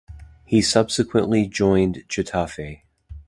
He 0.45 0.63
subsequently 0.63 1.45
joined 1.45 2.05
Getafe. 2.09 2.81